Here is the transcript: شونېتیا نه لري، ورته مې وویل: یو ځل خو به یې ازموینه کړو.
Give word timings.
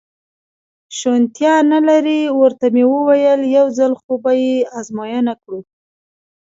شونېتیا 0.97 1.53
نه 1.71 1.79
لري، 1.87 2.21
ورته 2.39 2.65
مې 2.73 2.83
وویل: 2.93 3.41
یو 3.57 3.67
ځل 3.77 3.91
خو 4.01 4.13
به 4.23 4.31
یې 4.43 4.55
ازموینه 4.79 5.33
کړو. 5.41 5.59